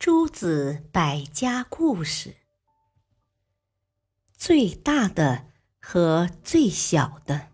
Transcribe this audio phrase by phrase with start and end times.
[0.00, 2.36] 诸子百家故事：
[4.32, 7.48] 最大的和最小的。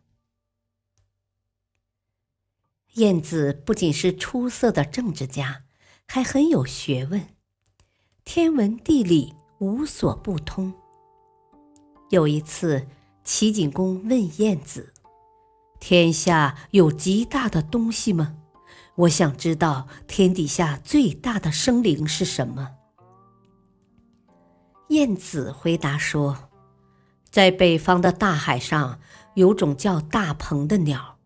[2.92, 5.64] 晏子不仅是出色的政治家，
[6.06, 7.34] 还很有学问，
[8.24, 10.72] 天文地理无所不通。
[12.10, 12.86] 有一次，
[13.24, 14.94] 齐景公问晏子
[15.80, 18.38] ：“天下有极大的东西吗？”
[18.96, 22.70] 我想知道天底下最大的生灵是什么。
[24.88, 26.48] 晏子回答说
[27.30, 28.98] ：“在北方的大海上，
[29.34, 31.18] 有种叫大鹏的鸟，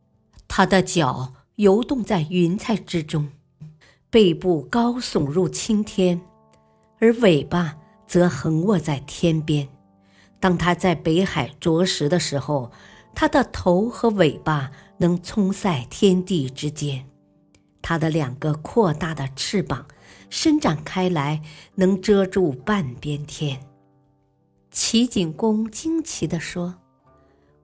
[0.49, 3.29] 它的脚游动在云彩之中，
[4.09, 6.21] 背部高耸入青天，
[6.99, 7.77] 而尾巴
[8.07, 9.69] 则横卧在天边。
[10.41, 12.73] 当它在北海啄食的时候，
[13.15, 17.07] 它的头和尾巴能冲塞天地之间。”
[17.91, 19.85] 它的两个扩大的翅膀
[20.29, 21.43] 伸展开来，
[21.75, 23.67] 能遮住半边天。
[24.71, 26.77] 齐景公惊奇地说：“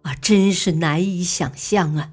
[0.03, 2.11] 啊，真是难以想象啊！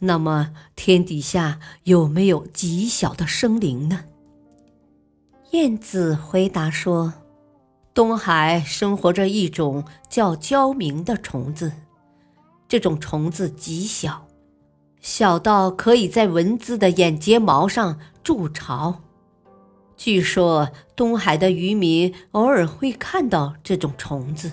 [0.00, 4.06] 那么天底下有没有极小的生灵呢？”
[5.52, 7.14] 晏子回答说
[7.94, 11.72] ：“东海生活着一种叫蛟明的虫子，
[12.66, 14.26] 这种虫子极小。”
[15.00, 19.02] 小到可以在蚊子的眼睫毛上筑巢。
[19.96, 24.52] 据说东海的渔民偶尔会看到这种虫子。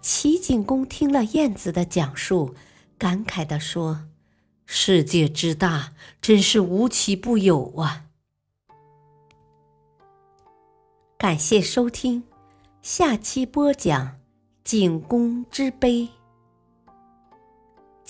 [0.00, 2.54] 齐景公听了晏子的讲述，
[2.96, 4.06] 感慨地说
[4.64, 8.04] ：“世界之大，真是无奇不有啊！”
[11.18, 12.24] 感谢收听，
[12.80, 14.16] 下期播讲
[14.64, 16.08] 景公之碑。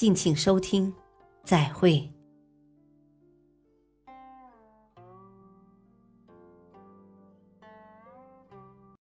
[0.00, 0.90] 敬请收听，
[1.44, 2.10] 再会。